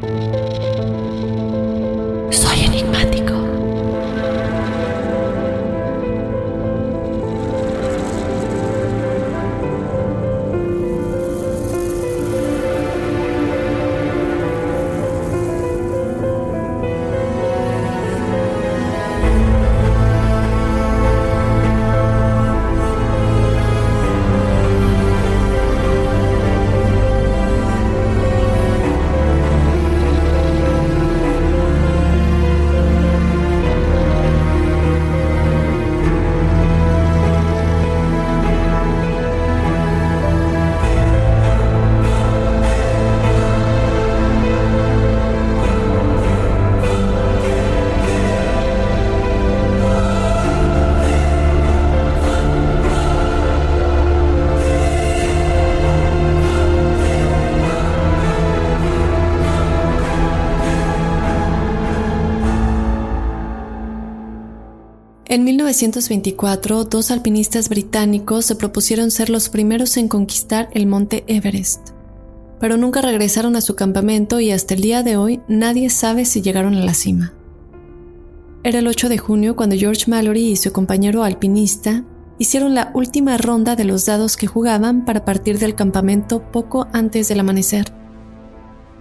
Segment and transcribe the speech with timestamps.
[0.00, 0.35] Soy
[65.46, 71.90] 1924, dos alpinistas británicos se propusieron ser los primeros en conquistar el monte Everest,
[72.58, 76.42] pero nunca regresaron a su campamento y hasta el día de hoy nadie sabe si
[76.42, 77.32] llegaron a la cima.
[78.64, 82.02] Era el 8 de junio cuando George Mallory y su compañero alpinista
[82.38, 87.28] hicieron la última ronda de los dados que jugaban para partir del campamento poco antes
[87.28, 87.92] del amanecer.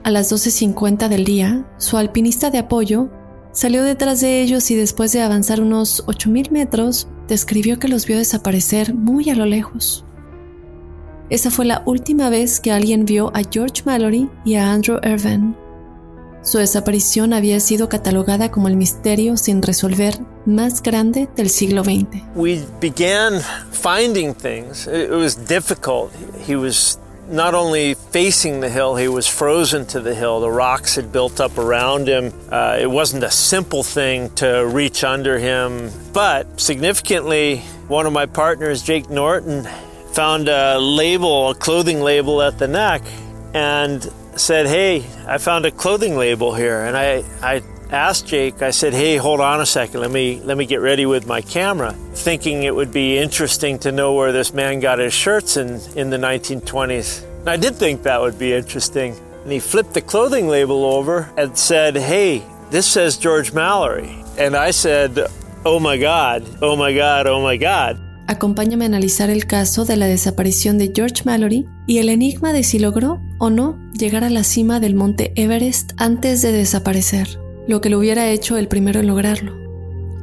[0.03, 3.09] A las 12.50 del día, su alpinista de apoyo
[3.55, 8.17] Salió detrás de ellos y después de avanzar unos 8.000 metros, describió que los vio
[8.17, 10.03] desaparecer muy a lo lejos.
[11.29, 15.55] Esa fue la última vez que alguien vio a George Mallory y a Andrew Irvine.
[16.41, 22.23] Su desaparición había sido catalogada como el misterio sin resolver más grande del siglo XX.
[22.35, 23.39] We began
[23.71, 24.85] finding things.
[24.85, 26.11] It was difficult.
[26.45, 30.39] He was not only facing the hill, he was frozen to the hill.
[30.39, 32.33] The rocks had built up around him.
[32.51, 35.91] Uh, it wasn't a simple thing to reach under him.
[36.13, 39.67] But significantly, one of my partners, Jake Norton,
[40.13, 43.01] found a label, a clothing label at the neck,
[43.53, 44.03] and
[44.35, 46.81] said, Hey, I found a clothing label here.
[46.81, 47.61] And I, I
[47.91, 51.05] asked Jake, I said, Hey, hold on a second, let me let me get ready
[51.05, 55.13] with my camera, thinking it would be interesting to know where this man got his
[55.13, 57.23] shirts in, in the 1920s.
[57.39, 59.15] And I did think that would be interesting.
[59.43, 64.23] And he flipped the clothing label over and said, Hey, this says George Mallory.
[64.37, 65.27] And I said,
[65.63, 67.99] Oh my God, oh my God, oh my God.
[68.27, 72.63] Acompáñame a analizar el caso de la desaparición de George Mallory y el enigma de
[72.63, 77.81] si logró o no llegar a la cima del monte Everest antes de desaparecer, lo
[77.81, 79.53] que lo hubiera hecho el primero en lograrlo.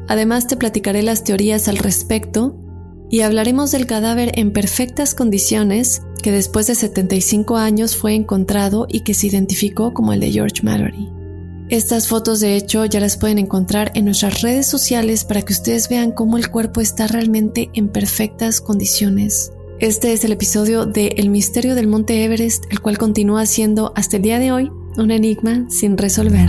[0.09, 2.59] Además te platicaré las teorías al respecto
[3.11, 9.01] Y hablaremos del cadáver en perfectas condiciones que después de 75 años fue encontrado y
[9.01, 11.11] que se identificó como el de George Mallory.
[11.69, 15.89] Estas fotos de hecho ya las pueden encontrar en nuestras redes sociales para que ustedes
[15.89, 19.53] vean cómo el cuerpo está realmente en perfectas condiciones.
[19.79, 24.17] Este es el episodio de El misterio del Monte Everest, el cual continúa siendo hasta
[24.17, 26.49] el día de hoy un enigma sin resolver.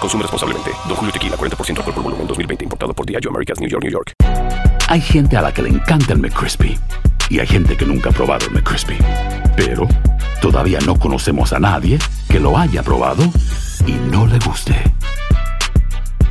[0.00, 0.70] Consume responsablemente.
[0.86, 2.64] Don Julio Tequila, 40% alcohol por volumen, 2020.
[2.64, 4.12] Importado por Diageo Americas, New York, New York.
[4.88, 6.78] Hay gente a la que le encanta el McCrispy.
[7.28, 8.96] Y hay gente que nunca ha probado el McCrispy.
[9.56, 9.88] Pero
[10.40, 11.98] todavía no conocemos a nadie
[12.28, 13.24] que lo haya probado
[13.86, 14.74] y no le guste.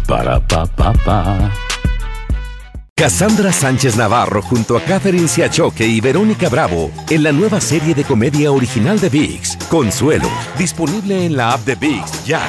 [0.07, 1.51] Para, pa, pa, pa.
[2.97, 8.05] Cassandra Sánchez Navarro junto a Catherine Siachoque y Verónica Bravo en la nueva serie de
[8.05, 12.39] comedia original de VIX, Consuelo, disponible en la app de VIX ya.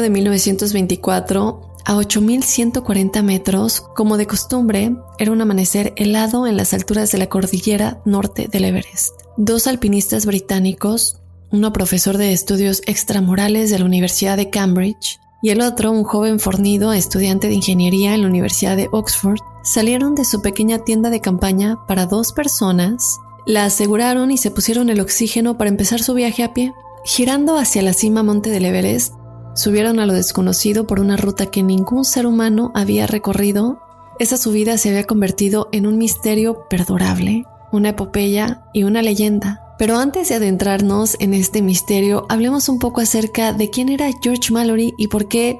[0.00, 7.12] De 1924, a 8.140 metros, como de costumbre, era un amanecer helado en las alturas
[7.12, 9.14] de la cordillera norte del Everest.
[9.36, 11.20] Dos alpinistas británicos,
[11.52, 16.40] uno profesor de estudios extramorales de la Universidad de Cambridge y el otro un joven
[16.40, 21.20] fornido estudiante de ingeniería en la Universidad de Oxford, salieron de su pequeña tienda de
[21.20, 26.42] campaña para dos personas, la aseguraron y se pusieron el oxígeno para empezar su viaje
[26.42, 26.72] a pie.
[27.04, 29.14] Girando hacia la cima monte del Everest,
[29.56, 33.80] Subieron a lo desconocido por una ruta que ningún ser humano había recorrido.
[34.18, 39.62] Esa subida se había convertido en un misterio perdurable, una epopeya y una leyenda.
[39.78, 44.52] Pero antes de adentrarnos en este misterio, hablemos un poco acerca de quién era George
[44.52, 45.58] Mallory y por qué,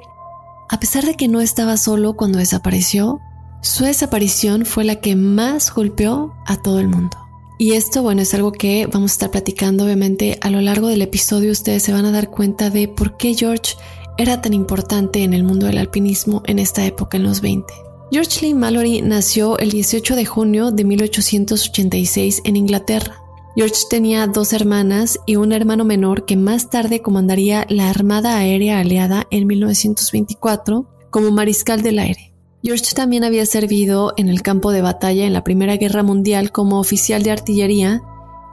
[0.69, 3.19] a pesar de que no estaba solo cuando desapareció,
[3.61, 7.26] su desaparición fue la que más golpeó a todo el mundo.
[7.59, 11.01] Y esto, bueno, es algo que vamos a estar platicando, obviamente, a lo largo del
[11.01, 13.75] episodio ustedes se van a dar cuenta de por qué George
[14.17, 17.73] era tan importante en el mundo del alpinismo en esta época, en los 20.
[18.11, 23.21] George Lee Mallory nació el 18 de junio de 1886 en Inglaterra.
[23.55, 28.79] George tenía dos hermanas y un hermano menor que más tarde comandaría la Armada Aérea
[28.79, 32.26] Aliada en 1924 como mariscal del aire.
[32.63, 36.79] George también había servido en el campo de batalla en la Primera Guerra Mundial como
[36.79, 38.01] oficial de artillería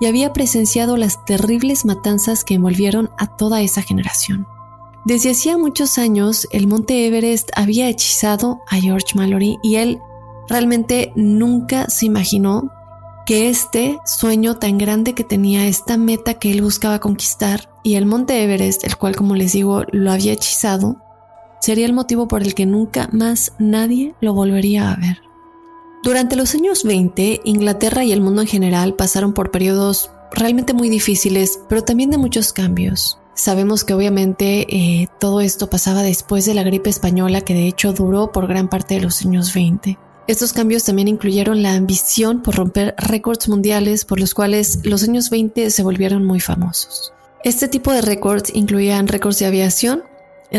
[0.01, 4.47] y había presenciado las terribles matanzas que envolvieron a toda esa generación.
[5.05, 10.01] Desde hacía muchos años, el monte Everest había hechizado a George Mallory y él
[10.49, 12.71] realmente nunca se imaginó
[13.27, 18.07] que este sueño tan grande que tenía, esta meta que él buscaba conquistar, y el
[18.07, 21.04] monte Everest, el cual como les digo lo había hechizado,
[21.65, 25.23] sería el motivo por el que nunca más nadie lo volvería a ver.
[26.03, 30.91] Durante los años 20, Inglaterra y el mundo en general pasaron por periodos realmente muy
[30.91, 33.19] difíciles, pero también de muchos cambios.
[33.33, 37.95] Sabemos que obviamente eh, todo esto pasaba después de la gripe española que de hecho
[37.95, 39.99] duró por gran parte de los años 20.
[40.27, 45.31] Estos cambios también incluyeron la ambición por romper récords mundiales por los cuales los años
[45.31, 47.15] 20 se volvieron muy famosos.
[47.43, 50.03] Este tipo de récords incluían récords de aviación,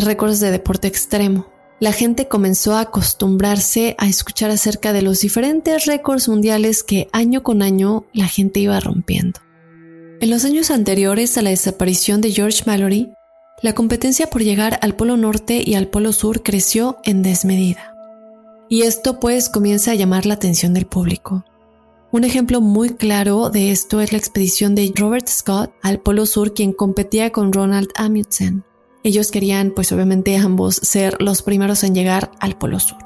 [0.02, 1.48] récords de deporte extremo.
[1.80, 7.44] La gente comenzó a acostumbrarse a escuchar acerca de los diferentes récords mundiales que año
[7.44, 9.40] con año la gente iba rompiendo.
[10.22, 13.12] En los años anteriores a la desaparición de George Mallory,
[13.62, 17.96] la competencia por llegar al Polo Norte y al Polo Sur creció en desmedida.
[18.70, 21.46] Y esto pues comienza a llamar la atención del público.
[22.12, 26.54] Un ejemplo muy claro de esto es la expedición de Robert Scott al Polo Sur,
[26.54, 28.64] quien competía con Ronald Amundsen.
[29.06, 32.98] Ellos querían, pues obviamente ambos, ser los primeros en llegar al Polo Sur.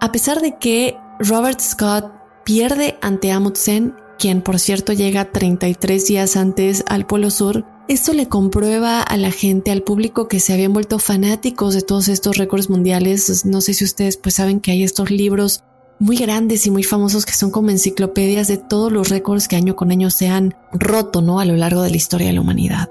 [0.00, 2.12] A pesar de que Robert Scott
[2.44, 8.26] pierde ante Amundsen, quien por cierto llega 33 días antes al Polo Sur, esto le
[8.26, 12.68] comprueba a la gente, al público que se habían vuelto fanáticos de todos estos récords
[12.68, 13.46] mundiales.
[13.46, 15.62] No sé si ustedes pues saben que hay estos libros
[16.00, 19.76] muy grandes y muy famosos que son como enciclopedias de todos los récords que año
[19.76, 21.38] con año se han roto, ¿no?
[21.38, 22.88] A lo largo de la historia de la humanidad.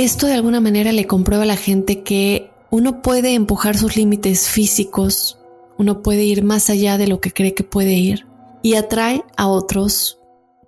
[0.00, 4.48] Esto de alguna manera le comprueba a la gente que uno puede empujar sus límites
[4.48, 5.38] físicos,
[5.76, 8.26] uno puede ir más allá de lo que cree que puede ir
[8.62, 10.18] y atrae a otros,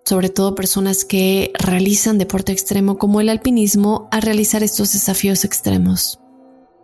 [0.04, 6.20] sobre todo personas que realizan deporte extremo como el alpinismo, a realizar estos desafíos extremos.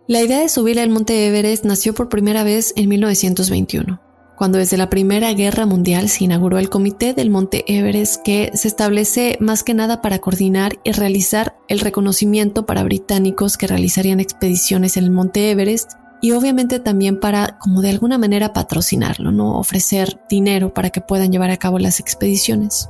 [0.07, 4.08] La idea de subir al monte Everest nació por primera vez en 1921
[4.39, 8.69] cuando desde la Primera Guerra Mundial se inauguró el Comité del Monte Everest que se
[8.69, 14.97] establece más que nada para coordinar y realizar el reconocimiento para británicos que realizarían expediciones
[14.97, 20.21] en el Monte Everest y obviamente también para como de alguna manera patrocinarlo, no ofrecer
[20.31, 22.89] dinero para que puedan llevar a cabo las expediciones.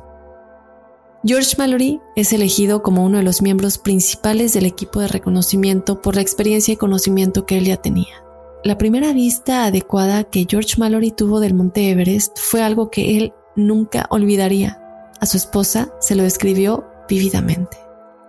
[1.24, 6.14] George Mallory es elegido como uno de los miembros principales del equipo de reconocimiento por
[6.14, 8.27] la experiencia y conocimiento que él ya tenía.
[8.64, 13.32] La primera vista adecuada que George Mallory tuvo del Monte Everest fue algo que él
[13.54, 14.82] nunca olvidaría.
[15.20, 17.76] A su esposa se lo describió vívidamente.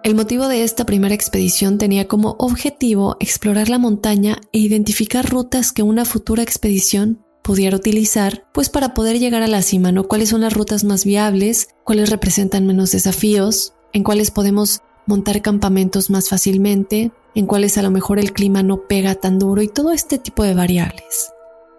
[0.03, 5.71] El motivo de esta primera expedición tenía como objetivo explorar la montaña e identificar rutas
[5.71, 10.07] que una futura expedición pudiera utilizar, pues para poder llegar a la cima, ¿no?
[10.07, 11.69] ¿Cuáles son las rutas más viables?
[11.83, 13.74] ¿Cuáles representan menos desafíos?
[13.93, 17.11] ¿En cuáles podemos montar campamentos más fácilmente?
[17.35, 20.43] en cuales a lo mejor el clima no pega tan duro y todo este tipo
[20.43, 21.31] de variables.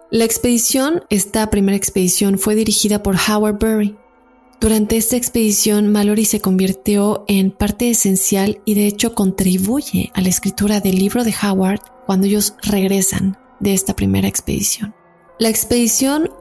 [0.09, 3.95] La expedición, esta primera expedición, fue dirigida por Howard Berry.
[4.59, 10.29] Durante esta expedición, Mallory se convirtió en parte esencial y de hecho contribuye a la
[10.29, 14.93] escritura del libro de Howard cuando ellos regresan de esta primera expedición.
[15.39, 16.31] La expedición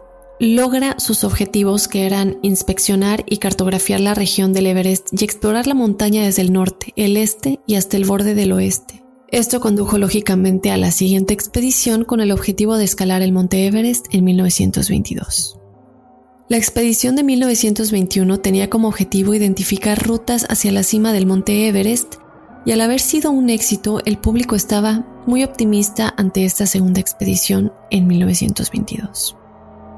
[0.40, 5.74] logra sus objetivos que eran inspeccionar y cartografiar la región del Everest y explorar la
[5.74, 9.04] montaña desde el norte, el este y hasta el borde del oeste.
[9.28, 14.06] Esto condujo lógicamente a la siguiente expedición con el objetivo de escalar el monte Everest
[14.12, 15.58] en 1922.
[16.48, 22.14] La expedición de 1921 tenía como objetivo identificar rutas hacia la cima del monte Everest
[22.64, 27.72] y al haber sido un éxito el público estaba muy optimista ante esta segunda expedición
[27.90, 29.36] en 1922.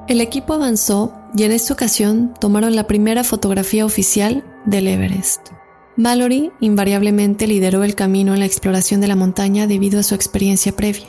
[0.08, 5.48] El equipo avanzó y en esta ocasión tomaron la primera fotografía oficial del Everest.
[5.96, 10.72] Mallory invariablemente lideró el camino en la exploración de la montaña debido a su experiencia
[10.74, 11.06] previa.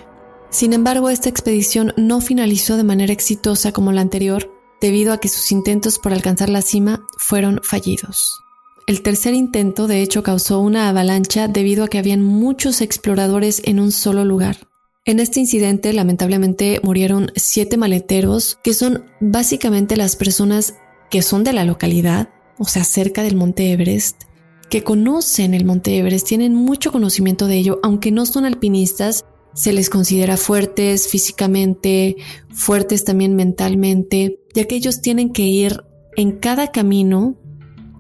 [0.50, 5.30] Sin embargo, esta expedición no finalizó de manera exitosa como la anterior, debido a que
[5.30, 8.40] sus intentos por alcanzar la cima fueron fallidos.
[8.86, 13.80] El tercer intento, de hecho, causó una avalancha debido a que habían muchos exploradores en
[13.80, 14.68] un solo lugar.
[15.06, 20.76] En este incidente, lamentablemente, murieron siete maleteros, que son básicamente las personas
[21.10, 24.24] que son de la localidad, o sea, cerca del monte Everest,
[24.70, 29.74] que conocen el Monte Everest, tienen mucho conocimiento de ello, aunque no son alpinistas, se
[29.74, 32.16] les considera fuertes físicamente,
[32.50, 35.84] fuertes también mentalmente, ya que ellos tienen que ir
[36.16, 37.36] en cada camino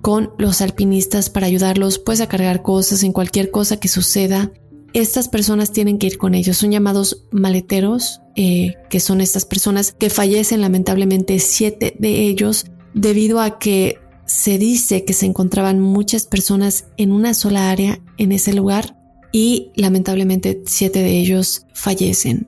[0.01, 4.51] con los alpinistas para ayudarlos pues a cargar cosas en cualquier cosa que suceda.
[4.93, 9.91] Estas personas tienen que ir con ellos, son llamados maleteros, eh, que son estas personas
[9.91, 16.27] que fallecen lamentablemente siete de ellos debido a que se dice que se encontraban muchas
[16.27, 18.95] personas en una sola área en ese lugar
[19.31, 22.47] y lamentablemente siete de ellos fallecen.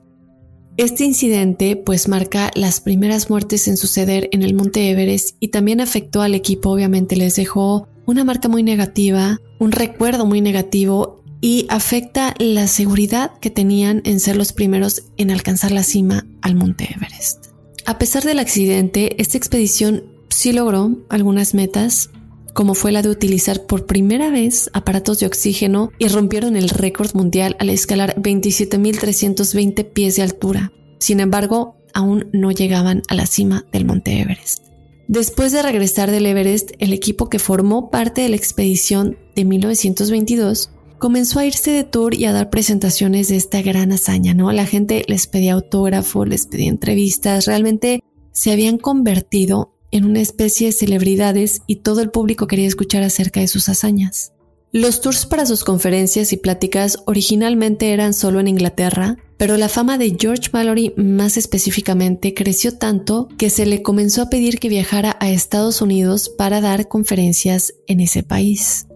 [0.76, 5.80] Este incidente pues marca las primeras muertes en suceder en el Monte Everest y también
[5.80, 11.64] afectó al equipo, obviamente les dejó una marca muy negativa, un recuerdo muy negativo y
[11.68, 16.88] afecta la seguridad que tenían en ser los primeros en alcanzar la cima al Monte
[16.92, 17.52] Everest.
[17.84, 22.10] A pesar del accidente, esta expedición sí logró algunas metas,
[22.52, 27.14] como fue la de utilizar por primera vez aparatos de oxígeno y rompieron el récord
[27.14, 30.72] mundial al escalar 27.320 pies de altura.
[30.98, 34.64] Sin embargo, aún no llegaban a la cima del Monte Everest.
[35.06, 40.72] Después de regresar del Everest, el equipo que formó parte de la expedición de 1922
[40.98, 44.52] comenzó a irse de tour y a dar presentaciones de esta gran hazaña, ¿no?
[44.52, 50.68] La gente les pedía autógrafos, les pedía entrevistas, realmente se habían convertido en una especie
[50.68, 54.32] de celebridades y todo el público quería escuchar acerca de sus hazañas.
[54.72, 59.96] Los tours para sus conferencias y pláticas originalmente eran solo en Inglaterra, pero la fama
[59.96, 65.16] de George Mallory más específicamente creció tanto que se le comenzó a pedir que viajara
[65.20, 68.86] a Estados Unidos para dar conferencias en ese país.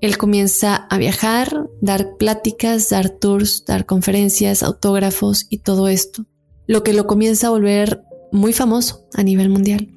[0.00, 6.24] Él comienza a viajar, dar pláticas, dar tours, dar conferencias, autógrafos y todo esto,
[6.66, 8.02] lo que lo comienza a volver
[8.32, 9.88] muy famoso a nivel mundial.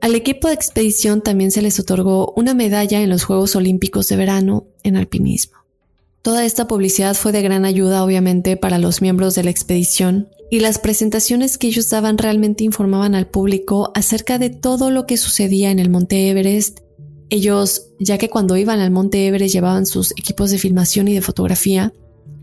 [0.00, 4.16] Al equipo de expedición también se les otorgó una medalla en los Juegos Olímpicos de
[4.16, 5.58] Verano en alpinismo.
[6.22, 10.60] Toda esta publicidad fue de gran ayuda obviamente para los miembros de la expedición y
[10.60, 15.70] las presentaciones que ellos daban realmente informaban al público acerca de todo lo que sucedía
[15.70, 16.80] en el Monte Everest
[17.32, 21.22] ellos, ya que cuando iban al Monte Everest llevaban sus equipos de filmación y de
[21.22, 21.94] fotografía,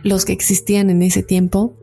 [0.02, 1.76] los que existían en ese tiempo,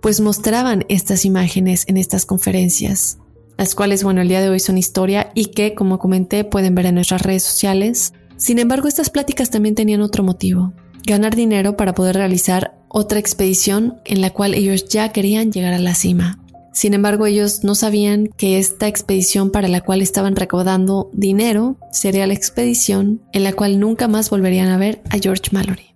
[0.00, 3.18] pues mostraban estas imágenes en estas conferencias,
[3.58, 6.86] las cuales, bueno, el día de hoy son historia y que, como comenté, pueden ver
[6.86, 8.14] en nuestras redes sociales.
[8.38, 10.72] Sin embargo, estas pláticas también tenían otro motivo,
[11.04, 15.78] ganar dinero para poder realizar otra expedición en la cual ellos ya querían llegar a
[15.78, 16.42] la cima.
[16.72, 22.26] Sin embargo, ellos no sabían que esta expedición para la cual estaban recaudando dinero sería
[22.26, 25.94] la expedición en la cual nunca más volverían a ver a George Mallory.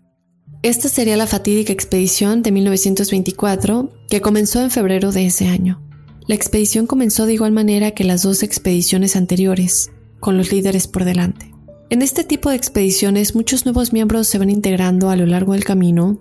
[0.63, 5.83] Esta sería la fatídica expedición de 1924 que comenzó en febrero de ese año.
[6.29, 11.05] La expedición comenzó de igual manera que las dos expediciones anteriores, con los líderes por
[11.05, 11.53] delante.
[11.91, 15.65] En este tipo de expediciones muchos nuevos miembros se van integrando a lo largo del
[15.65, 16.21] camino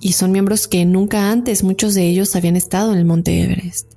[0.00, 3.92] y son miembros que nunca antes muchos de ellos habían estado en el Monte Everest.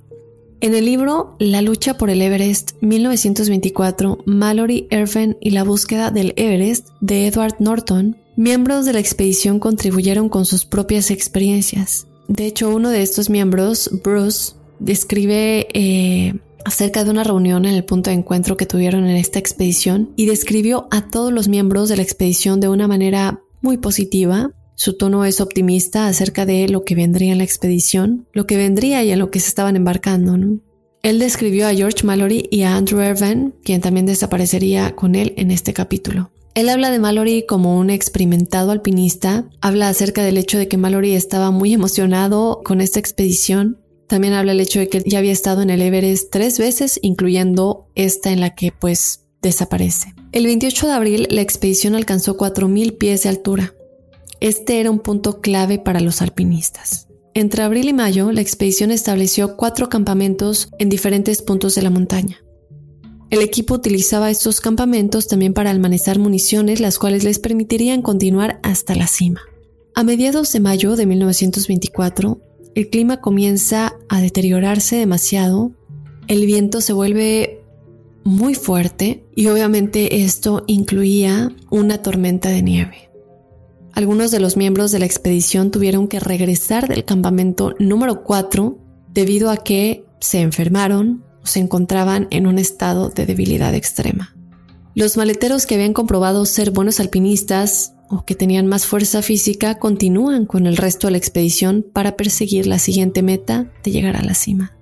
[0.60, 6.34] En el libro La lucha por el Everest 1924, Mallory Irvine y la búsqueda del
[6.36, 12.06] Everest de Edward Norton, miembros de la expedición contribuyeron con sus propias experiencias.
[12.28, 17.84] De hecho, uno de estos miembros, Bruce, describe eh, acerca de una reunión en el
[17.84, 21.96] punto de encuentro que tuvieron en esta expedición y describió a todos los miembros de
[21.96, 24.52] la expedición de una manera muy positiva,
[24.82, 29.04] su tono es optimista acerca de lo que vendría en la expedición, lo que vendría
[29.04, 30.36] y en lo que se estaban embarcando.
[31.04, 35.52] Él describió a George Mallory y a Andrew Irvine, quien también desaparecería con él en
[35.52, 36.32] este capítulo.
[36.56, 41.12] Él habla de Mallory como un experimentado alpinista, habla acerca del hecho de que Mallory
[41.12, 45.62] estaba muy emocionado con esta expedición, también habla del hecho de que ya había estado
[45.62, 50.12] en el Everest tres veces, incluyendo esta en la que pues desaparece.
[50.32, 53.74] El 28 de abril la expedición alcanzó 4.000 pies de altura,
[54.42, 57.06] este era un punto clave para los alpinistas.
[57.32, 62.38] Entre abril y mayo, la expedición estableció cuatro campamentos en diferentes puntos de la montaña.
[63.30, 68.96] El equipo utilizaba estos campamentos también para almacenar municiones, las cuales les permitirían continuar hasta
[68.96, 69.42] la cima.
[69.94, 72.40] A mediados de mayo de 1924,
[72.74, 75.70] el clima comienza a deteriorarse demasiado,
[76.26, 77.60] el viento se vuelve
[78.24, 83.11] muy fuerte y obviamente esto incluía una tormenta de nieve.
[83.94, 88.78] Algunos de los miembros de la expedición tuvieron que regresar del campamento número 4
[89.12, 94.34] debido a que se enfermaron o se encontraban en un estado de debilidad extrema.
[94.94, 100.46] Los maleteros que habían comprobado ser buenos alpinistas o que tenían más fuerza física continúan
[100.46, 104.34] con el resto de la expedición para perseguir la siguiente meta de llegar a la
[104.34, 104.72] cima.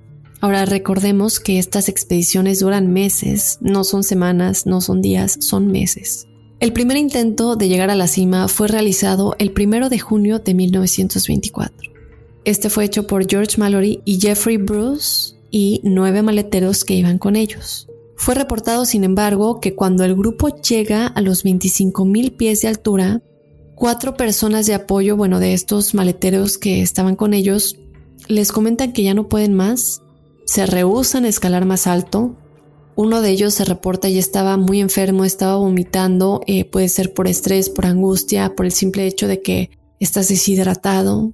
[0.41, 6.27] Ahora recordemos que estas expediciones duran meses, no son semanas, no son días, son meses.
[6.61, 10.53] El primer intento de llegar a la cima fue realizado el 1 de junio de
[10.53, 11.91] 1924.
[12.45, 17.35] Este fue hecho por George Mallory y Jeffrey Bruce y nueve maleteros que iban con
[17.35, 17.89] ellos.
[18.15, 23.23] Fue reportado, sin embargo, que cuando el grupo llega a los 25.000 pies de altura,
[23.75, 27.79] cuatro personas de apoyo, bueno, de estos maleteros que estaban con ellos,
[28.29, 30.03] les comentan que ya no pueden más,
[30.45, 32.37] se rehusan a escalar más alto
[33.01, 37.29] uno de ellos se reporta y estaba muy enfermo, estaba vomitando, eh, puede ser por
[37.29, 41.33] estrés, por angustia, por el simple hecho de que estás deshidratado.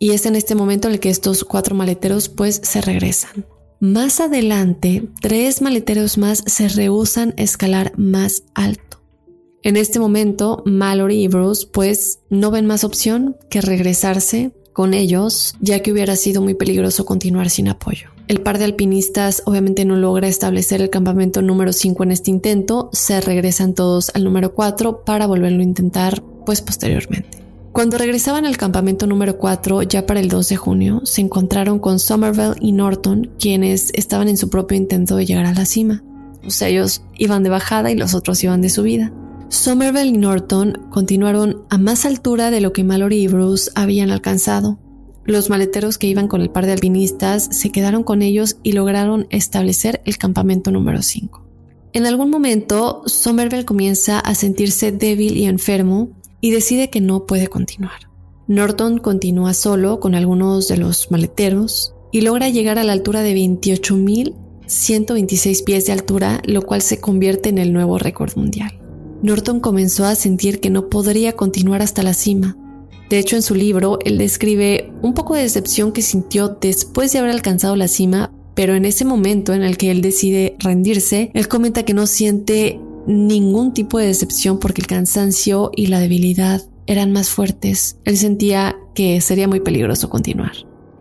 [0.00, 3.46] Y es en este momento en el que estos cuatro maleteros pues se regresan.
[3.78, 9.00] Más adelante, tres maleteros más se rehusan a escalar más alto.
[9.62, 15.54] En este momento, Mallory y Bruce pues no ven más opción que regresarse con ellos,
[15.60, 18.13] ya que hubiera sido muy peligroso continuar sin apoyo.
[18.26, 22.88] El par de alpinistas obviamente no logra establecer el campamento número 5 en este intento,
[22.92, 27.44] se regresan todos al número 4 para volverlo a intentar pues posteriormente.
[27.72, 31.98] Cuando regresaban al campamento número 4, ya para el 2 de junio, se encontraron con
[31.98, 36.02] Somerville y Norton, quienes estaban en su propio intento de llegar a la cima.
[36.46, 39.12] O sea, ellos iban de bajada y los otros iban de subida.
[39.48, 44.78] Somerville y Norton continuaron a más altura de lo que Mallory y Bruce habían alcanzado,
[45.24, 49.26] los maleteros que iban con el par de alpinistas se quedaron con ellos y lograron
[49.30, 51.44] establecer el campamento número 5.
[51.94, 56.10] En algún momento, Somerville comienza a sentirse débil y enfermo
[56.40, 58.10] y decide que no puede continuar.
[58.48, 63.34] Norton continúa solo con algunos de los maleteros y logra llegar a la altura de
[63.34, 68.78] 28.126 pies de altura, lo cual se convierte en el nuevo récord mundial.
[69.22, 72.58] Norton comenzó a sentir que no podría continuar hasta la cima.
[73.10, 77.18] De hecho, en su libro, él describe un poco de decepción que sintió después de
[77.18, 81.48] haber alcanzado la cima, pero en ese momento en el que él decide rendirse, él
[81.48, 87.12] comenta que no siente ningún tipo de decepción porque el cansancio y la debilidad eran
[87.12, 87.98] más fuertes.
[88.04, 90.52] Él sentía que sería muy peligroso continuar.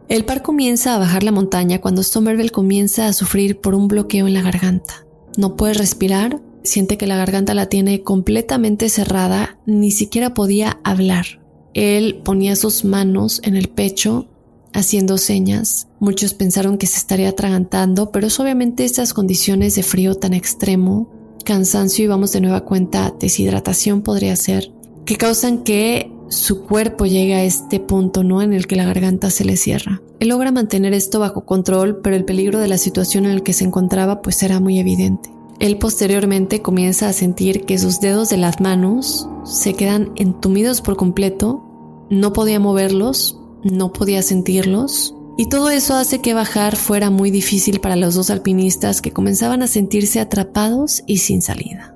[0.10, 4.28] El par comienza a bajar la montaña cuando Somerville comienza a sufrir por un bloqueo
[4.28, 5.06] en la garganta.
[5.38, 11.43] No puede respirar, siente que la garganta la tiene completamente cerrada, ni siquiera podía hablar.
[11.74, 14.28] Él ponía sus manos en el pecho
[14.74, 15.88] haciendo señas.
[16.00, 21.10] Muchos pensaron que se estaría atragantando, pero es obviamente estas condiciones de frío tan extremo,
[21.46, 24.72] cansancio y vamos de nueva cuenta, deshidratación podría ser,
[25.06, 28.42] que causan que su cuerpo llegue a este punto, ¿no?
[28.42, 30.02] En el que la garganta se le cierra.
[30.20, 33.54] Él logra mantener esto bajo control, pero el peligro de la situación en el que
[33.54, 35.33] se encontraba pues era muy evidente.
[35.60, 40.96] Él posteriormente comienza a sentir que sus dedos de las manos se quedan entumidos por
[40.96, 41.64] completo,
[42.10, 47.80] no podía moverlos, no podía sentirlos, y todo eso hace que bajar fuera muy difícil
[47.80, 51.96] para los dos alpinistas que comenzaban a sentirse atrapados y sin salida.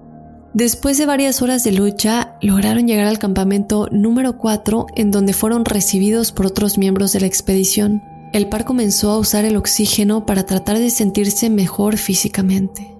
[0.53, 5.65] Después de varias horas de lucha, lograron llegar al campamento número 4 en donde fueron
[5.65, 8.01] recibidos por otros miembros de la expedición.
[8.33, 12.96] El par comenzó a usar el oxígeno para tratar de sentirse mejor físicamente.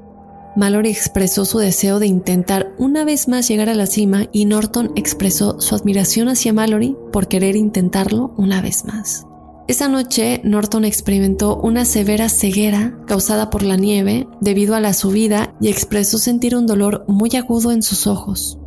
[0.58, 4.92] Mallory expresó su deseo de intentar una vez más llegar a la cima y Norton
[4.96, 9.28] expresó su admiración hacia Mallory por querer intentarlo una vez más.
[9.68, 15.54] Esa noche, Norton experimentó una severa ceguera causada por la nieve debido a la subida
[15.62, 18.58] y expresó sentir un dolor muy agudo en sus ojos.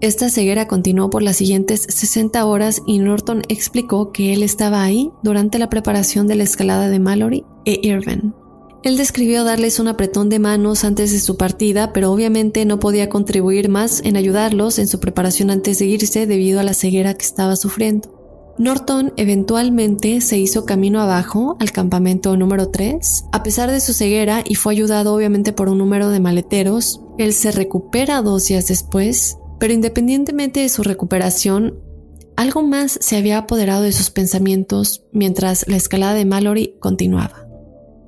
[0.00, 5.12] Esta ceguera continuó por las siguientes 60 horas y Norton explicó que él estaba ahí
[5.22, 8.32] durante la preparación de la escalada de Mallory e Irvine.
[8.84, 13.08] Él describió darles un apretón de manos antes de su partida, pero obviamente no podía
[13.08, 17.24] contribuir más en ayudarlos en su preparación antes de irse debido a la ceguera que
[17.24, 18.14] estaba sufriendo.
[18.58, 23.26] Norton eventualmente se hizo camino abajo al campamento número 3.
[23.32, 27.32] A pesar de su ceguera y fue ayudado obviamente por un número de maleteros, él
[27.32, 31.80] se recupera dos días después, pero independientemente de su recuperación,
[32.36, 37.47] algo más se había apoderado de sus pensamientos mientras la escalada de Mallory continuaba.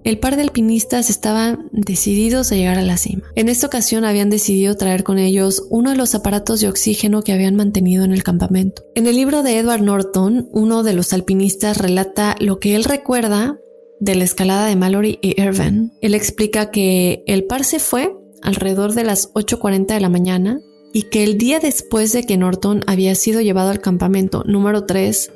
[0.02, 3.24] El par de alpinistas estaban decididos a llegar a la cima.
[3.34, 7.32] En esta ocasión habían decidido traer con ellos uno de los aparatos de oxígeno que
[7.32, 8.82] habían mantenido en el campamento.
[8.94, 13.58] En el libro de Edward Norton, uno de los alpinistas relata lo que él recuerda
[14.00, 15.90] de la escalada de Mallory y Irvine.
[16.00, 20.60] Él explica que el par se fue alrededor de las 8.40 de la mañana
[20.94, 25.30] y que el día después de que Norton había sido llevado al campamento número 3,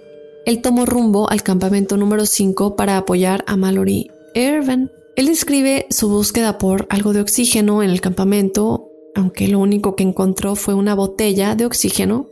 [0.47, 4.91] él tomó rumbo al campamento número 5 para apoyar a Mallory Irvin.
[5.17, 10.03] Él describe su búsqueda por algo de oxígeno en el campamento, aunque lo único que
[10.03, 12.29] encontró fue una botella de oxígeno,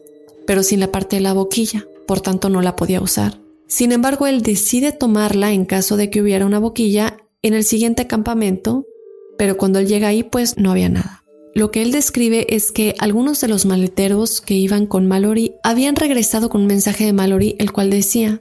[0.46, 3.38] pero sin la parte de la boquilla, por tanto no la podía usar.
[3.68, 8.06] Sin embargo, él decide tomarla en caso de que hubiera una boquilla en el siguiente
[8.06, 8.86] campamento,
[9.38, 11.22] pero cuando él llega ahí pues no había nada.
[11.54, 15.96] Lo que él describe es que algunos de los maleteros que iban con Mallory habían
[15.96, 18.40] regresado con un mensaje de Mallory el cual decía,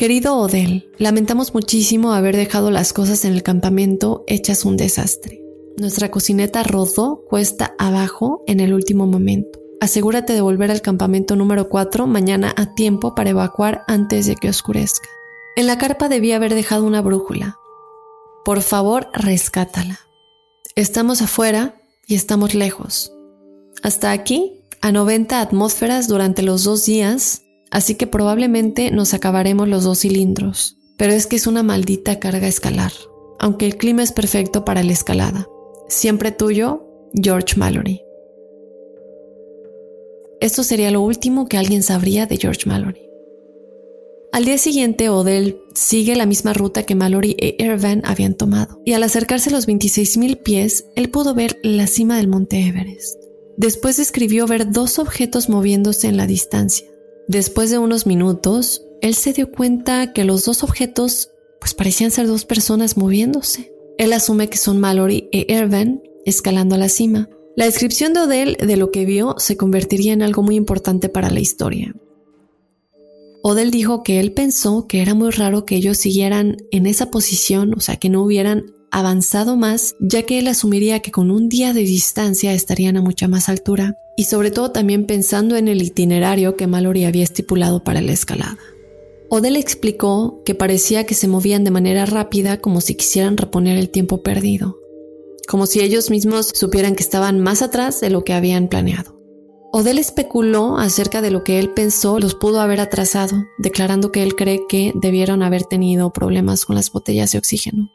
[0.00, 5.42] Querido Odell, lamentamos muchísimo haber dejado las cosas en el campamento hechas un desastre.
[5.76, 9.60] Nuestra cocineta rodó cuesta abajo en el último momento.
[9.78, 14.48] Asegúrate de volver al campamento número 4 mañana a tiempo para evacuar antes de que
[14.48, 15.10] oscurezca.
[15.54, 17.58] En la carpa debía haber dejado una brújula.
[18.42, 20.00] Por favor, rescátala.
[20.76, 21.74] Estamos afuera
[22.06, 23.12] y estamos lejos.
[23.82, 29.84] Hasta aquí, a 90 atmósferas durante los dos días, así que probablemente nos acabaremos los
[29.84, 30.76] dos cilindros.
[30.96, 32.92] Pero es que es una maldita carga escalar,
[33.38, 35.48] aunque el clima es perfecto para la escalada.
[35.88, 38.02] Siempre tuyo, George Mallory.
[40.40, 43.10] Esto sería lo último que alguien sabría de George Mallory.
[44.32, 48.92] Al día siguiente, Odell sigue la misma ruta que Mallory e Irvine habían tomado, y
[48.92, 53.18] al acercarse a los 26.000 pies, él pudo ver la cima del monte Everest.
[53.56, 56.86] Después escribió ver dos objetos moviéndose en la distancia,
[57.30, 62.26] Después de unos minutos, él se dio cuenta que los dos objetos pues parecían ser
[62.26, 63.72] dos personas moviéndose.
[63.98, 67.28] Él asume que son Mallory e Irvine escalando a la cima.
[67.54, 71.30] La descripción de Odell de lo que vio se convertiría en algo muy importante para
[71.30, 71.94] la historia.
[73.44, 77.74] Odell dijo que él pensó que era muy raro que ellos siguieran en esa posición,
[77.74, 81.72] o sea, que no hubieran avanzado más, ya que él asumiría que con un día
[81.72, 86.56] de distancia estarían a mucha más altura, y sobre todo también pensando en el itinerario
[86.56, 88.58] que Mallory había estipulado para la escalada.
[89.28, 93.88] Odell explicó que parecía que se movían de manera rápida como si quisieran reponer el
[93.88, 94.76] tiempo perdido,
[95.48, 99.20] como si ellos mismos supieran que estaban más atrás de lo que habían planeado.
[99.72, 104.34] Odell especuló acerca de lo que él pensó los pudo haber atrasado, declarando que él
[104.34, 107.88] cree que debieron haber tenido problemas con las botellas de oxígeno.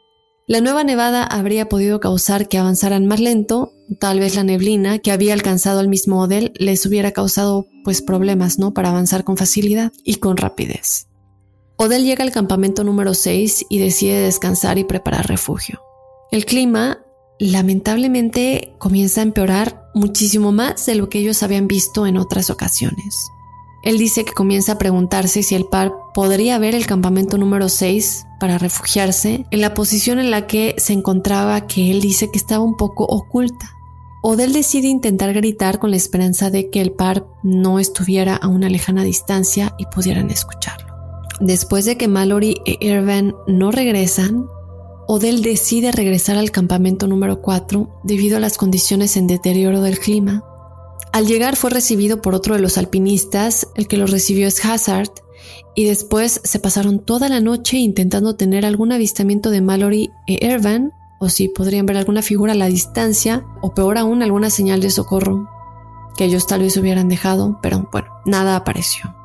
[0.48, 5.10] La nueva nevada habría podido causar que avanzaran más lento, tal vez la neblina que
[5.10, 8.72] había alcanzado al mismo Odell les hubiera causado pues problemas, ¿no?
[8.72, 11.08] Para avanzar con facilidad y con rapidez.
[11.74, 15.80] Odell llega al campamento número 6 y decide descansar y preparar refugio.
[16.30, 17.00] El clima
[17.40, 23.30] lamentablemente comienza a empeorar muchísimo más de lo que ellos habían visto en otras ocasiones.
[23.86, 28.26] Él dice que comienza a preguntarse si el par podría ver el campamento número 6
[28.40, 32.64] para refugiarse en la posición en la que se encontraba que él dice que estaba
[32.64, 33.70] un poco oculta.
[34.24, 38.68] Odell decide intentar gritar con la esperanza de que el par no estuviera a una
[38.68, 40.92] lejana distancia y pudieran escucharlo.
[41.38, 44.48] Después de que Mallory e Irvin no regresan,
[45.06, 50.42] Odell decide regresar al campamento número 4 debido a las condiciones en deterioro del clima.
[51.16, 55.08] Al llegar fue recibido por otro de los alpinistas, el que lo recibió es Hazard,
[55.74, 60.90] y después se pasaron toda la noche intentando tener algún avistamiento de Mallory e Irvine,
[61.18, 64.90] o si podrían ver alguna figura a la distancia, o peor aún alguna señal de
[64.90, 65.48] socorro,
[66.18, 69.16] que ellos tal vez hubieran dejado, pero bueno, nada apareció.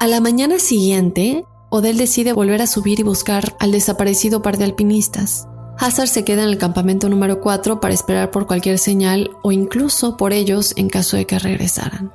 [0.00, 4.64] A la mañana siguiente, Odell decide volver a subir y buscar al desaparecido par de
[4.64, 5.48] alpinistas.
[5.78, 10.16] Hazard se queda en el campamento número 4 para esperar por cualquier señal o incluso
[10.16, 12.12] por ellos en caso de que regresaran.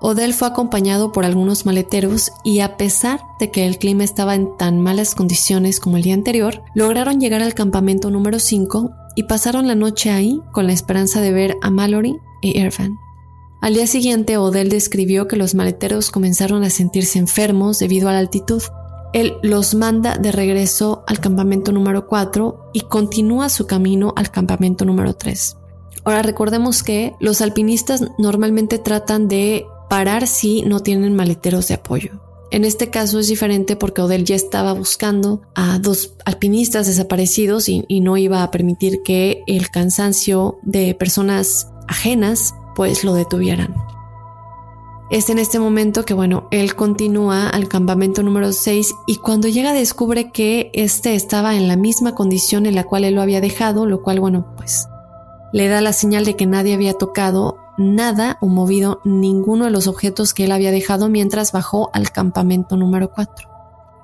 [0.00, 4.56] Odell fue acompañado por algunos maleteros y a pesar de que el clima estaba en
[4.56, 9.66] tan malas condiciones como el día anterior, lograron llegar al campamento número 5 y pasaron
[9.66, 12.98] la noche ahí con la esperanza de ver a Mallory y Irvine.
[13.62, 18.18] Al día siguiente, Odell describió que los maleteros comenzaron a sentirse enfermos debido a la
[18.18, 18.62] altitud.
[19.14, 24.84] Él los manda de regreso al campamento número 4 y continúa su camino al campamento
[24.84, 25.56] número 3.
[26.04, 32.20] Ahora recordemos que los alpinistas normalmente tratan de parar si no tienen maleteros de apoyo.
[32.50, 37.84] En este caso es diferente porque Odell ya estaba buscando a dos alpinistas desaparecidos y,
[37.86, 43.93] y no iba a permitir que el cansancio de personas ajenas pues lo detuvieran.
[45.10, 49.74] Es en este momento que, bueno, él continúa al campamento número 6 y cuando llega
[49.74, 53.84] descubre que este estaba en la misma condición en la cual él lo había dejado,
[53.84, 54.88] lo cual, bueno, pues
[55.52, 59.86] le da la señal de que nadie había tocado nada o movido ninguno de los
[59.86, 63.48] objetos que él había dejado mientras bajó al campamento número 4.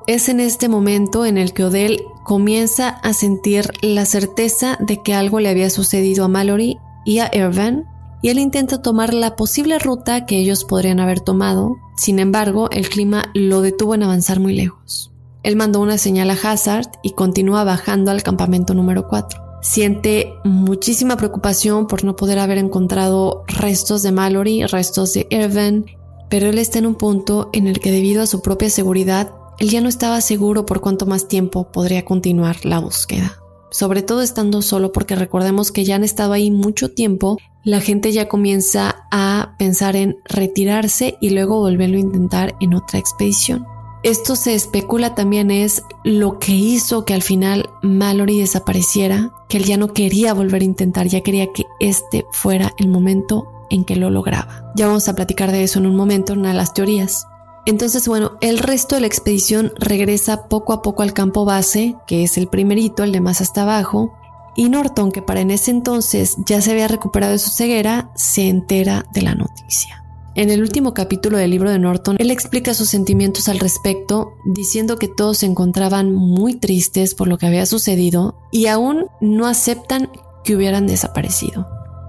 [0.06, 5.14] Es en este momento en el que Odell comienza a sentir la certeza de que
[5.14, 7.86] algo le había sucedido a Mallory y a Irvin
[8.22, 12.88] y él intenta tomar la posible ruta que ellos podrían haber tomado, sin embargo el
[12.88, 15.12] clima lo detuvo en avanzar muy lejos.
[15.42, 19.40] Él mandó una señal a Hazard y continúa bajando al campamento número 4.
[19.62, 25.86] Siente muchísima preocupación por no poder haber encontrado restos de Mallory, restos de Irvin,
[26.28, 29.70] pero él está en un punto en el que debido a su propia seguridad, él
[29.70, 33.39] ya no estaba seguro por cuánto más tiempo podría continuar la búsqueda
[33.70, 38.12] sobre todo estando solo, porque recordemos que ya han estado ahí mucho tiempo, la gente
[38.12, 43.66] ya comienza a pensar en retirarse y luego volverlo a intentar en otra expedición.
[44.02, 49.64] Esto se especula también es lo que hizo que al final Mallory desapareciera, que él
[49.64, 53.96] ya no quería volver a intentar, ya quería que este fuera el momento en que
[53.96, 54.72] lo lograba.
[54.74, 57.26] Ya vamos a platicar de eso en un momento, en una de las teorías.
[57.66, 62.24] Entonces, bueno, el resto de la expedición regresa poco a poco al campo base, que
[62.24, 64.14] es el primerito, el de más hasta abajo,
[64.56, 68.48] y Norton, que para en ese entonces ya se había recuperado de su ceguera, se
[68.48, 70.04] entera de la noticia.
[70.34, 74.96] En el último capítulo del libro de Norton, él explica sus sentimientos al respecto, diciendo
[74.96, 80.10] que todos se encontraban muy tristes por lo que había sucedido y aún no aceptan
[80.44, 81.66] que hubieran desaparecido.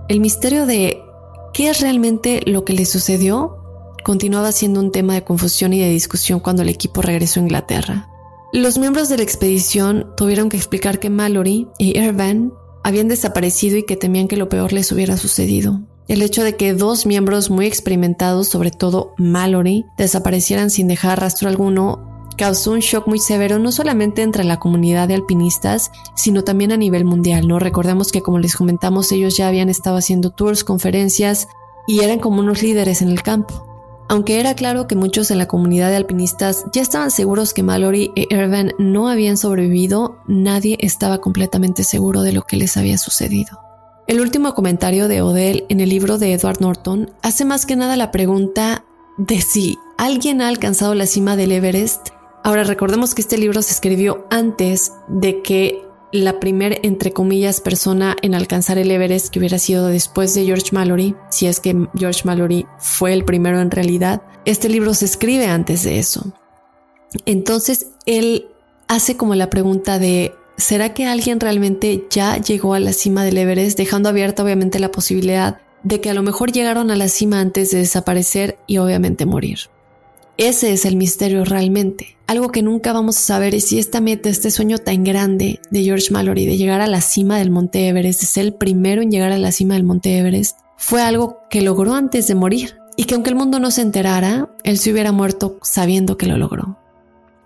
[0.08, 1.02] El misterio de
[1.54, 3.61] qué es realmente lo que le sucedió
[4.04, 8.10] continuaba siendo un tema de confusión y de discusión cuando el equipo regresó a Inglaterra.
[8.54, 12.52] Los miembros de la expedición tuvieron que explicar que Mallory y Irvine
[12.84, 15.80] habían desaparecido y que temían que lo peor les hubiera sucedido.
[16.08, 21.48] El hecho de que dos miembros muy experimentados, sobre todo Mallory, desaparecieran sin dejar rastro
[21.48, 26.72] alguno causó un shock muy severo no solamente entre la comunidad de alpinistas, sino también
[26.72, 27.60] a nivel mundial, ¿no?
[27.60, 31.48] Recordemos que como les comentamos, ellos ya habían estado haciendo tours, conferencias
[31.88, 33.71] y eran como unos líderes en el campo.
[34.12, 38.12] Aunque era claro que muchos en la comunidad de alpinistas ya estaban seguros que Mallory
[38.18, 43.62] e Irvine no habían sobrevivido, nadie estaba completamente seguro de lo que les había sucedido.
[44.08, 47.96] El último comentario de Odell en el libro de Edward Norton hace más que nada
[47.96, 48.84] la pregunta
[49.18, 52.10] de si alguien ha alcanzado la cima del Everest.
[52.44, 58.16] Ahora recordemos que este libro se escribió antes de que la primer, entre comillas, persona
[58.22, 62.22] en alcanzar el Everest, que hubiera sido después de George Mallory, si es que George
[62.26, 66.34] Mallory fue el primero en realidad, este libro se escribe antes de eso.
[67.26, 68.48] Entonces, él
[68.88, 73.38] hace como la pregunta de, ¿será que alguien realmente ya llegó a la cima del
[73.38, 77.40] Everest, dejando abierta obviamente la posibilidad de que a lo mejor llegaron a la cima
[77.40, 79.60] antes de desaparecer y obviamente morir?
[80.38, 82.18] Ese es el misterio realmente.
[82.26, 85.84] Algo que nunca vamos a saber es si esta meta, este sueño tan grande de
[85.84, 89.12] George Mallory de llegar a la cima del Monte Everest, de ser el primero en
[89.12, 93.04] llegar a la cima del Monte Everest, fue algo que logró antes de morir y
[93.04, 96.78] que aunque el mundo no se enterara, él se hubiera muerto sabiendo que lo logró.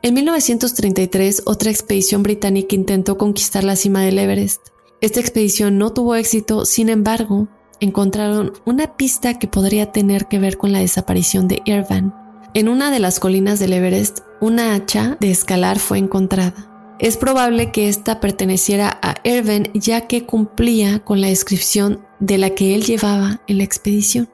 [0.04, 4.62] En 1933, otra expedición británica intentó conquistar la cima del Everest.
[5.02, 7.48] Esta expedición no tuvo éxito, sin embargo,
[7.80, 12.12] encontraron una pista que podría tener que ver con la desaparición de Irvine
[12.56, 16.96] en una de las colinas del Everest, una hacha de escalar fue encontrada.
[17.00, 22.52] Es probable que esta perteneciera a Irvine ya que cumplía con la descripción de la
[22.52, 24.30] que él llevaba en la expedición.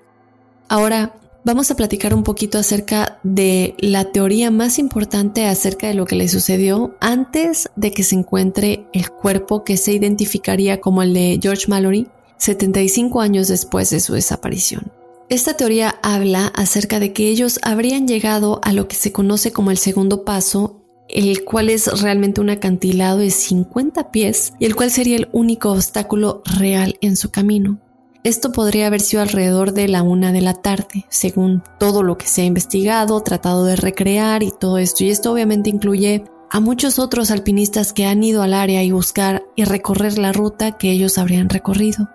[0.69, 6.05] Ahora vamos a platicar un poquito acerca de la teoría más importante acerca de lo
[6.05, 11.15] que le sucedió antes de que se encuentre el cuerpo que se identificaría como el
[11.15, 12.07] de George Mallory
[12.37, 15.00] 75 años después de su desaparición.
[15.31, 19.71] Esta teoría habla acerca de que ellos habrían llegado a lo que se conoce como
[19.71, 24.91] el segundo paso, el cual es realmente un acantilado de 50 pies y el cual
[24.91, 27.79] sería el único obstáculo real en su camino.
[28.25, 32.27] Esto podría haber sido alrededor de la una de la tarde, según todo lo que
[32.27, 35.05] se ha investigado, tratado de recrear y todo esto.
[35.05, 39.45] Y esto obviamente incluye a muchos otros alpinistas que han ido al área y buscar
[39.55, 42.09] y recorrer la ruta que ellos habrían recorrido.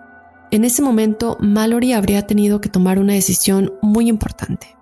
[0.51, 4.75] En ese momento, Mallory habría tenido que tomar una decisión muy importante,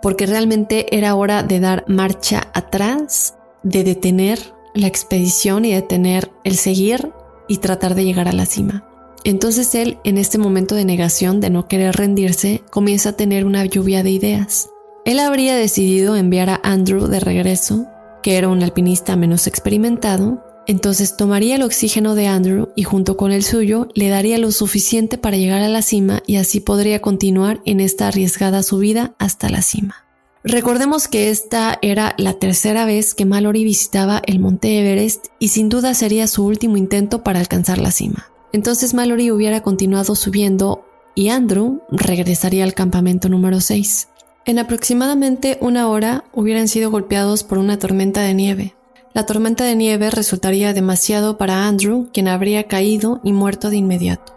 [0.00, 4.38] porque realmente era hora de dar marcha atrás, de detener
[4.74, 7.12] la expedición y detener el seguir
[7.48, 8.84] y tratar de llegar a la cima.
[9.24, 13.64] Entonces él, en este momento de negación, de no querer rendirse, comienza a tener una
[13.64, 14.70] lluvia de ideas.
[15.04, 17.86] Él habría decidido enviar a Andrew de regreso,
[18.22, 23.32] que era un alpinista menos experimentado, entonces tomaría el oxígeno de Andrew y junto con
[23.32, 27.62] el suyo le daría lo suficiente para llegar a la cima y así podría continuar
[27.64, 30.04] en esta arriesgada subida hasta la cima.
[30.44, 35.70] Recordemos que esta era la tercera vez que Mallory visitaba el monte Everest y sin
[35.70, 38.30] duda sería su último intento para alcanzar la cima.
[38.52, 44.08] Entonces Mallory hubiera continuado subiendo y Andrew regresaría al campamento número 6.
[44.44, 48.74] En aproximadamente una hora hubieran sido golpeados por una tormenta de nieve.
[49.18, 54.32] La tormenta de nieve resultaría demasiado para Andrew, quien habría caído y muerto de inmediato.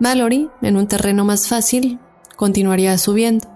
[0.00, 2.00] Mallory, en un terreno más fácil,
[2.34, 3.46] continuaría subiendo.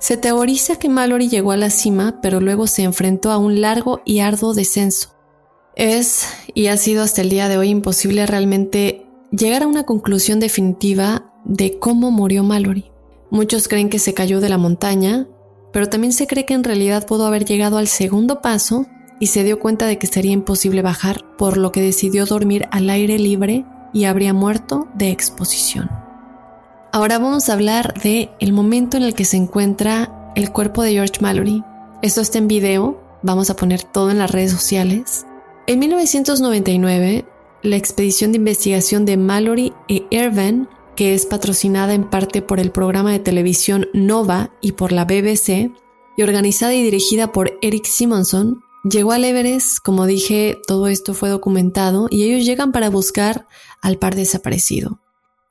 [0.00, 4.00] Se teoriza que Mallory llegó a la cima, pero luego se enfrentó a un largo
[4.04, 5.14] y arduo descenso.
[5.76, 10.40] Es, y ha sido hasta el día de hoy, imposible realmente llegar a una conclusión
[10.40, 12.90] definitiva de cómo murió Mallory.
[13.30, 15.28] Muchos creen que se cayó de la montaña,
[15.72, 18.86] pero también se cree que en realidad pudo haber llegado al segundo paso
[19.18, 22.90] y se dio cuenta de que sería imposible bajar, por lo que decidió dormir al
[22.90, 25.90] aire libre y habría muerto de exposición.
[26.92, 30.92] Ahora vamos a hablar de el momento en el que se encuentra el cuerpo de
[30.92, 31.62] George Mallory.
[32.02, 35.26] Esto está en video, vamos a poner todo en las redes sociales.
[35.66, 37.24] En 1999,
[37.62, 42.70] la expedición de investigación de Mallory e Irvine, que es patrocinada en parte por el
[42.70, 45.72] programa de televisión Nova y por la BBC,
[46.16, 51.28] y organizada y dirigida por Eric Simonson, Llegó al Everest, como dije, todo esto fue
[51.28, 53.48] documentado y ellos llegan para buscar
[53.82, 55.00] al par desaparecido.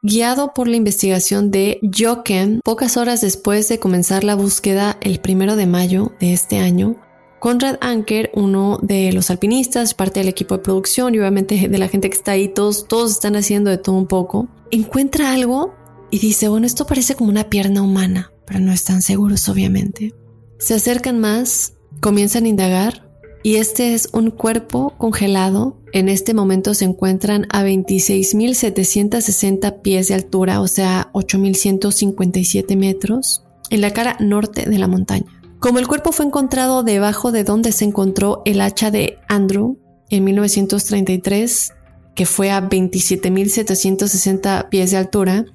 [0.02, 5.58] Guiado por la investigación de Jochen, pocas horas después de comenzar la búsqueda el primero
[5.58, 6.95] de mayo de este año,
[7.39, 11.89] Conrad Anker, uno de los alpinistas, parte del equipo de producción y obviamente de la
[11.89, 15.75] gente que está ahí, todos, todos están haciendo de todo un poco, encuentra algo
[16.10, 20.13] y dice, bueno, esto parece como una pierna humana, pero no están seguros obviamente.
[20.58, 23.04] Se acercan más, comienzan a indagar
[23.46, 25.77] y este es un cuerpo congelado.
[25.93, 33.81] En este momento se encuentran a 26.760 pies de altura, o sea, 8.157 metros, en
[33.81, 35.27] la cara norte de la montaña.
[35.60, 39.77] Como el cuerpo fue encontrado debajo de donde se encontró el hacha de Andrew
[40.10, 41.71] en 1933,
[42.15, 45.46] que fue a 27.760 pies de altura,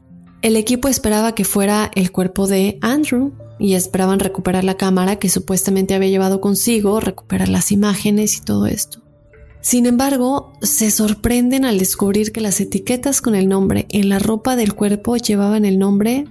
[0.43, 5.29] el equipo esperaba que fuera el cuerpo de Andrew, y esperaban recuperar la cámara que
[5.29, 9.03] supuestamente había llevado consigo, recuperar las imágenes y todo esto.
[9.61, 14.57] Sin embargo, se sorprenden al descubrir que las etiquetas con el nombre en la ropa
[14.57, 16.25] del cuerpo llevaban el nombre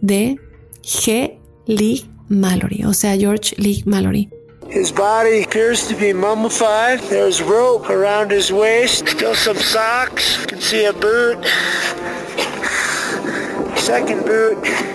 [0.00, 0.40] de
[0.82, 1.38] G.
[1.66, 4.30] Lee Mallory, o sea, George Lee Mallory.
[4.70, 7.00] His body appears to be mummified.
[7.10, 9.06] There's rope around his waist.
[9.06, 10.38] Still some socks.
[10.98, 11.44] Boot.
[13.76, 14.91] Second boot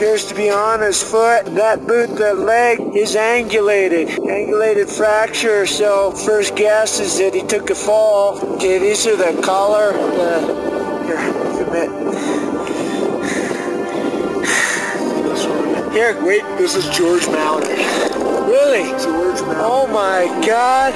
[0.00, 1.44] appears to be on his foot.
[1.56, 4.08] That boot, that leg is angulated.
[4.08, 5.66] Angulated fracture.
[5.66, 8.38] So first guess is that he took a fall.
[8.54, 9.92] Okay, these are the collar.
[9.92, 10.40] The,
[11.04, 11.18] here,
[11.64, 11.90] commit.
[15.92, 16.44] Here, wait.
[16.56, 17.76] This is George Mallory.
[18.48, 18.88] Really?
[19.04, 19.58] George Mallory.
[19.58, 20.94] Oh my God.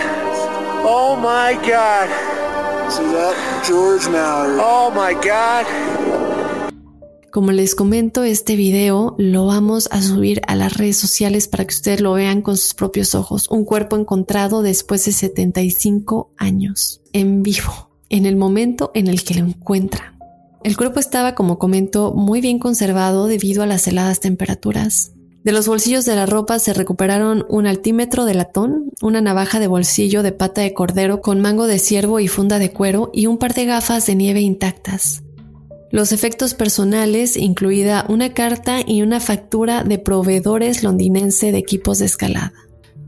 [0.82, 2.08] Oh my God.
[2.90, 3.64] See that?
[3.68, 4.58] George Mallory.
[4.62, 6.23] Oh my God.
[7.34, 11.74] Como les comento, este video lo vamos a subir a las redes sociales para que
[11.74, 13.50] ustedes lo vean con sus propios ojos.
[13.50, 19.34] Un cuerpo encontrado después de 75 años, en vivo, en el momento en el que
[19.34, 20.16] lo encuentran.
[20.62, 25.10] El cuerpo estaba, como comento, muy bien conservado debido a las heladas temperaturas.
[25.42, 29.66] De los bolsillos de la ropa se recuperaron un altímetro de latón, una navaja de
[29.66, 33.38] bolsillo de pata de cordero con mango de ciervo y funda de cuero y un
[33.38, 35.23] par de gafas de nieve intactas.
[35.94, 42.06] Los efectos personales, incluida una carta y una factura de proveedores londinense de equipos de
[42.06, 42.52] escalada.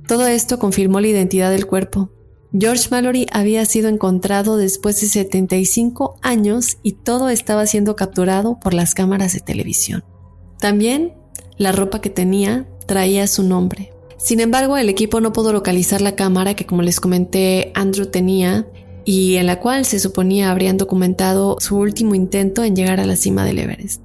[0.07, 2.13] Todo esto confirmó la identidad del cuerpo.
[2.57, 8.73] George Mallory había sido encontrado después de 75 años y todo estaba siendo capturado por
[8.73, 10.05] las cámaras de televisión.
[10.61, 11.13] También
[11.59, 13.91] la ropa que tenía traía su nombre.
[14.17, 18.69] Sin embargo, el equipo no pudo localizar la cámara que, como les comenté, Andrew tenía
[19.07, 23.15] y en la cual se suponía habrían documentado su último intento en llegar a la
[23.15, 24.03] cima del Everest.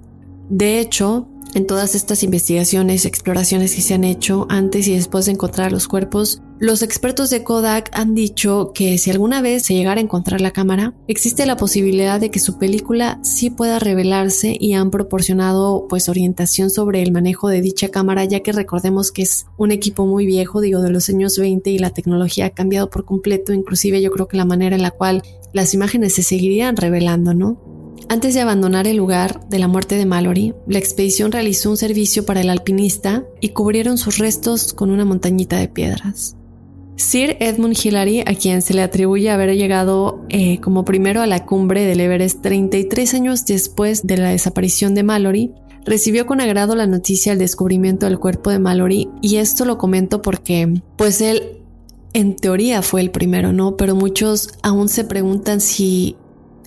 [0.48, 5.32] De hecho, en todas estas investigaciones, exploraciones que se han hecho antes y después de
[5.32, 10.00] encontrar los cuerpos, los expertos de Kodak han dicho que si alguna vez se llegara
[10.00, 14.74] a encontrar la cámara, existe la posibilidad de que su película sí pueda revelarse y
[14.74, 19.48] han proporcionado pues orientación sobre el manejo de dicha cámara, ya que recordemos que es
[19.58, 23.06] un equipo muy viejo, digo de los años 20 y la tecnología ha cambiado por
[23.06, 27.34] completo, inclusive yo creo que la manera en la cual las imágenes se seguirían revelando,
[27.34, 27.60] ¿no?
[28.08, 32.24] Antes de abandonar el lugar de la muerte de Mallory, la expedición realizó un servicio
[32.24, 36.36] para el alpinista y cubrieron sus restos con una montañita de piedras.
[36.96, 41.46] Sir Edmund Hillary, a quien se le atribuye haber llegado eh, como primero a la
[41.46, 45.52] cumbre del Everest 33 años después de la desaparición de Mallory,
[45.86, 50.22] recibió con agrado la noticia del descubrimiento del cuerpo de Mallory y esto lo comento
[50.22, 51.62] porque pues él
[52.14, 53.78] en teoría fue el primero, ¿no?
[53.78, 56.18] Pero muchos aún se preguntan si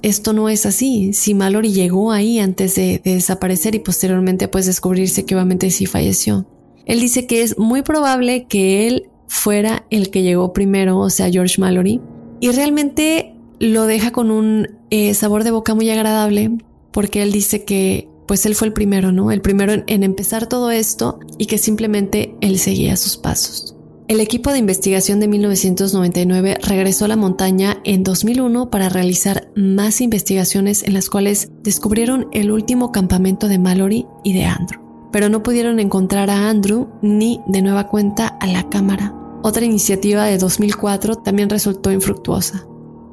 [0.03, 1.13] esto no es así.
[1.13, 6.47] Si Mallory llegó ahí antes de, desaparecer y posteriormente pues descubrirse que obviamente sí falleció.
[6.87, 11.31] Él dice que es muy probable que él fuera el que llegó primero, o sea,
[11.31, 12.01] George Mallory.
[12.41, 16.59] Y realmente lo deja con un eh, sabor de boca muy agradable
[16.91, 19.31] porque él dice que pues él fue el primero, ¿no?
[19.31, 23.77] El primero en empezar todo esto y que simplemente él seguía sus pasos.
[24.07, 30.03] El equipo de investigación de 1999 regresó a la montaña en 2001 para realizar más
[30.03, 34.83] investigaciones en las cuales descubrieron el último campamento de Mallory y de Andrew,
[35.15, 39.15] pero no pudieron encontrar a Andrew ni de nueva cuenta a la cámara.
[39.45, 42.67] Otra iniciativa de 2004 también resultó infructuosa.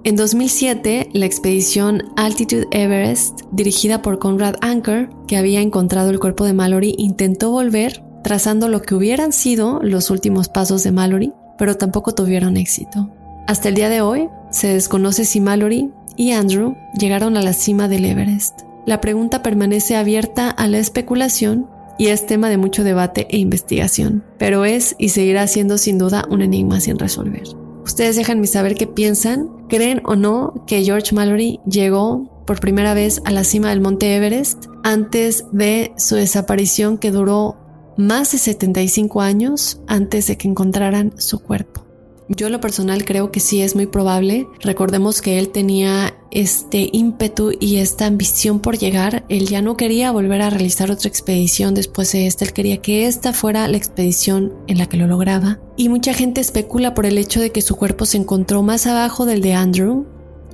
[0.04, 6.44] En 2007, la expedición Altitude Everest, dirigida por Conrad Anker, que había encontrado el cuerpo
[6.44, 11.78] de Mallory, intentó volver trazando lo que hubieran sido los últimos pasos de Mallory, pero
[11.78, 13.12] tampoco tuvieron éxito.
[13.46, 17.88] Hasta el día de hoy, se desconoce si Mallory y Andrew llegaron a la cima
[17.88, 18.62] del Everest.
[18.88, 21.68] La pregunta permanece abierta a la especulación
[21.98, 26.26] y es tema de mucho debate e investigación, pero es y seguirá siendo sin duda
[26.30, 27.44] un enigma sin resolver.
[27.84, 33.22] Ustedes déjenme saber qué piensan, creen o no que George Mallory llegó por primera vez
[33.26, 37.58] a la cima del monte Everest antes de su desaparición que duró
[37.98, 41.81] más de 75 años antes de que encontraran su cuerpo.
[42.34, 44.48] Yo lo personal creo que sí es muy probable.
[44.62, 49.26] Recordemos que él tenía este ímpetu y esta ambición por llegar.
[49.28, 52.46] Él ya no quería volver a realizar otra expedición después de esta.
[52.46, 55.60] Él quería que esta fuera la expedición en la que lo lograba.
[55.76, 59.26] Y mucha gente especula por el hecho de que su cuerpo se encontró más abajo
[59.26, 60.06] del de Andrew,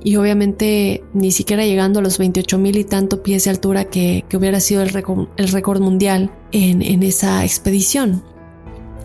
[0.02, 4.24] y obviamente ni siquiera llegando a los 28 mil y tanto pies de altura que,
[4.32, 8.22] hubiera sido el récord, mundial en, en esa expedición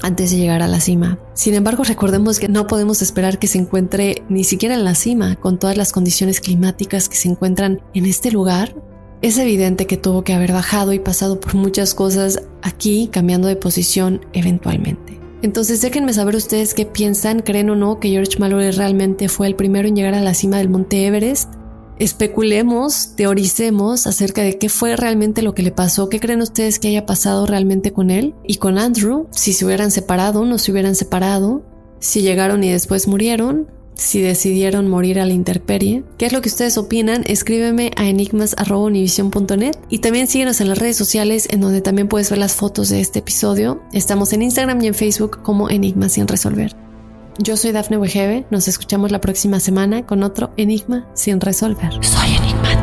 [0.04, 1.18] antes de llegar a la cima.
[1.34, 5.36] Sin embargo, recordemos que no podemos esperar que se encuentre ni siquiera en la cima
[5.38, 8.76] con todas las condiciones climáticas que se encuentran en este lugar.
[9.22, 13.56] Es evidente que tuvo que haber bajado y pasado por muchas cosas aquí, cambiando de
[13.56, 15.20] posición eventualmente.
[15.42, 19.56] Entonces déjenme saber ustedes qué piensan, creen o no que George Mallory realmente fue el
[19.56, 21.50] primero en llegar a la cima del Monte Everest.
[22.00, 26.88] Especulemos, teoricemos acerca de qué fue realmente lo que le pasó, qué creen ustedes que
[26.88, 30.96] haya pasado realmente con él y con Andrew, si se hubieran separado, no se hubieran
[30.96, 31.64] separado,
[32.00, 36.04] si llegaron y después murieron, si decidieron morir a la intemperie.
[36.18, 37.24] ¿Qué es lo que ustedes opinan?
[37.28, 42.40] Escríbeme a enigmas.univision.net y también síguenos en las redes sociales en donde también puedes ver
[42.40, 43.82] las fotos de este episodio.
[43.94, 46.76] Estamos en Instagram y en Facebook como Enigmas sin resolver.
[47.40, 51.92] Yo soy Dafne Wegebe, nos escuchamos la próxima semana con otro Enigma sin resolver.
[52.02, 52.83] Soy enigmático.